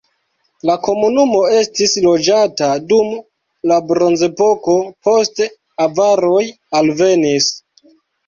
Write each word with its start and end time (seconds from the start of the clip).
La 0.67 0.75
komunumo 0.85 1.41
estis 1.57 1.91
loĝata 2.05 2.69
dum 2.93 3.11
la 3.71 3.77
bronzepoko, 3.91 4.75
poste 5.09 5.49
avaroj 5.87 6.43
alvenis. 6.81 7.51